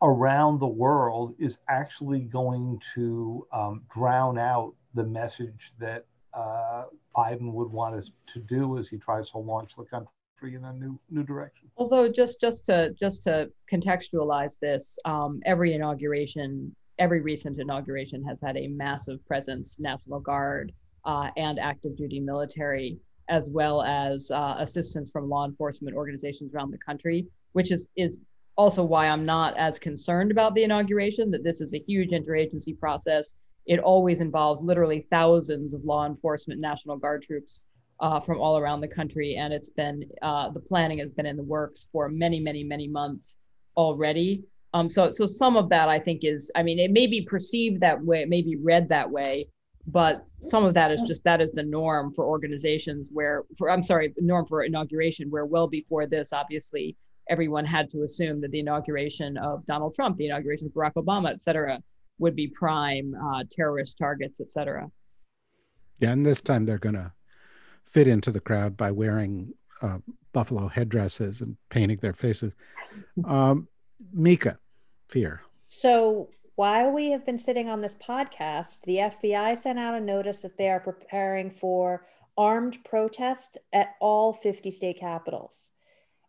[0.00, 6.84] around the world is actually going to um, drown out the message that uh,
[7.20, 10.72] Biden would want us to do as he tries to launch the country in a
[10.72, 11.68] new new direction.
[11.76, 18.40] Although just just to just to contextualize this, um, every inauguration, every recent inauguration has
[18.40, 20.72] had a massive presence, National Guard
[21.04, 22.98] uh, and active duty military,
[23.28, 28.18] as well as uh, assistance from law enforcement organizations around the country, which is is
[28.56, 31.30] also why I'm not as concerned about the inauguration.
[31.30, 33.34] That this is a huge interagency process
[33.66, 37.66] it always involves literally thousands of law enforcement National Guard troops
[38.00, 39.36] uh, from all around the country.
[39.36, 42.88] And it's been, uh, the planning has been in the works for many, many, many
[42.88, 43.38] months
[43.76, 44.42] already.
[44.72, 47.80] Um, so, so some of that I think is, I mean, it may be perceived
[47.80, 49.48] that way, it may be read that way,
[49.86, 53.82] but some of that is just that is the norm for organizations where, for I'm
[53.82, 56.96] sorry, norm for inauguration, where well before this, obviously,
[57.28, 61.30] everyone had to assume that the inauguration of Donald Trump, the inauguration of Barack Obama,
[61.30, 61.80] et cetera,
[62.20, 64.90] would be prime uh, terrorist targets, etc.
[65.98, 67.12] Yeah, and this time they're going to
[67.84, 69.52] fit into the crowd by wearing
[69.82, 69.98] uh,
[70.32, 72.54] buffalo headdresses and painting their faces.
[73.24, 73.66] Um,
[74.14, 74.54] Mieke,
[75.08, 75.42] fear.
[75.66, 80.42] So while we have been sitting on this podcast, the FBI sent out a notice
[80.42, 82.06] that they are preparing for
[82.36, 85.72] armed protests at all 50 state capitals.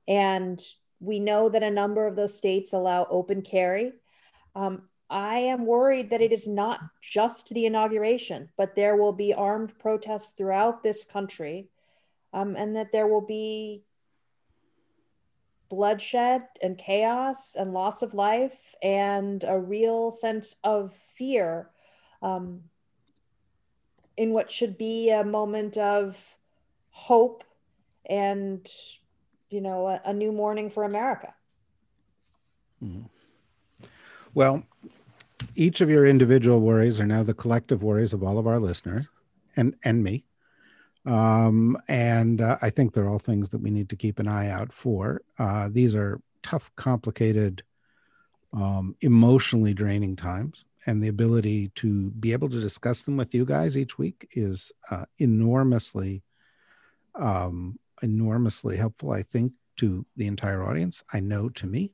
[0.07, 0.61] And
[0.99, 3.93] we know that a number of those states allow open carry.
[4.55, 9.33] Um, I am worried that it is not just the inauguration, but there will be
[9.33, 11.67] armed protests throughout this country,
[12.33, 13.83] um, and that there will be
[15.69, 21.69] bloodshed and chaos and loss of life and a real sense of fear
[22.21, 22.61] um,
[24.17, 26.17] in what should be a moment of
[26.89, 27.43] hope
[28.05, 28.67] and
[29.49, 31.33] you know a, a new morning for america
[32.83, 33.05] mm.
[34.33, 34.61] well
[35.55, 39.07] each of your individual worries are now the collective worries of all of our listeners
[39.55, 40.25] and and me.
[41.03, 44.49] Um, and uh, i think they're all things that we need to keep an eye
[44.49, 45.21] out for.
[45.39, 47.63] Uh, these are tough complicated
[48.53, 53.45] um, emotionally draining times and the ability to be able to discuss them with you
[53.45, 56.23] guys each week is uh, enormously
[57.15, 61.03] um, enormously helpful i think to the entire audience.
[61.11, 61.91] I know to me.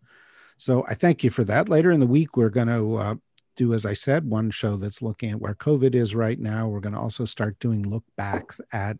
[0.58, 1.70] So i thank you for that.
[1.70, 3.16] Later in the week we're going to uh,
[3.58, 6.68] do, as I said, one show that's looking at where COVID is right now.
[6.68, 8.98] We're going to also start doing look backs at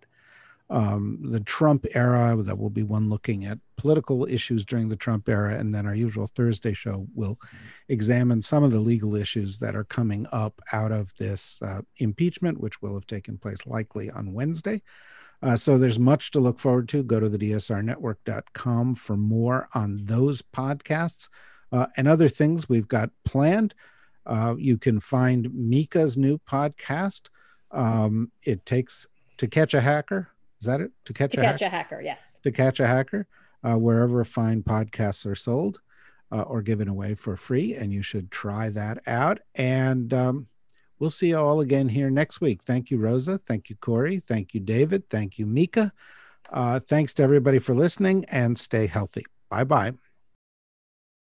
[0.70, 2.36] um, the Trump era.
[2.36, 5.58] That will be one looking at political issues during the Trump era.
[5.58, 7.40] And then our usual Thursday show will
[7.88, 12.60] examine some of the legal issues that are coming up out of this uh, impeachment,
[12.60, 14.82] which will have taken place likely on Wednesday.
[15.42, 17.04] Uh, so there's much to look forward to.
[17.04, 21.30] Go to the dsrnetwork.com for more on those podcasts
[21.72, 23.74] uh, and other things we've got planned.
[24.28, 27.30] Uh, you can find Mieke's new podcast.
[27.72, 29.08] Um, it takes
[29.38, 30.92] to catch a hacker is that it?
[31.06, 32.40] To catch, to a, catch hack- a hacker, yes.
[32.44, 33.28] To catch a hacker,
[33.64, 35.82] uh, wherever fine podcasts are sold
[36.32, 37.76] uh, or given away for free.
[37.76, 39.40] And you should try that out.
[39.56, 40.48] And um,
[41.00, 42.62] we'll see you all again here next week.
[42.66, 43.40] Thank you, Rosa.
[43.48, 44.20] Thank you, Kori.
[44.20, 45.10] Thank you, David.
[45.10, 45.92] Thank you, Mieke.
[46.52, 49.26] Uh, thanks to everybody for listening and stay healthy.
[49.50, 49.94] Bye bye.